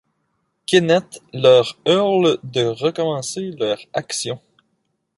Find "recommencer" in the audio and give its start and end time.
2.65-3.51